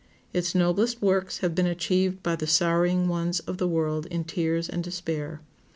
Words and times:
Its 0.33 0.55
noblest 0.55 0.99
works 0.99 1.37
have 1.41 1.53
been 1.53 1.67
achieved 1.67 2.23
by 2.23 2.35
the 2.35 2.47
sorrowing 2.47 3.07
ones 3.07 3.39
of 3.41 3.59
the 3.59 3.67
world 3.67 4.07
in 4.07 4.23
tears 4.23 4.67
and 4.67 4.83
despair. 4.83 5.41